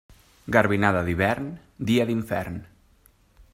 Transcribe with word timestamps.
Garbinada 0.55 1.03
d'hivern, 1.09 1.51
dia 1.91 2.07
d'infern. 2.11 2.61